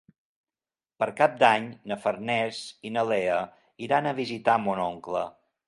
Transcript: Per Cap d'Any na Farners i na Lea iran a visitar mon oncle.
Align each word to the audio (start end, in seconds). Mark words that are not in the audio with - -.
Per 1.03 1.07
Cap 1.19 1.35
d'Any 1.43 1.67
na 1.91 1.99
Farners 2.07 2.63
i 2.91 2.95
na 2.97 3.05
Lea 3.13 3.37
iran 3.89 4.09
a 4.09 4.17
visitar 4.25 4.59
mon 4.67 4.85
oncle. 4.91 5.27